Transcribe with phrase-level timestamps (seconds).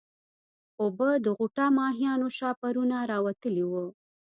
[0.81, 3.85] اوبه د غوټه ماهيانو شاهپرونه راوتلي وو.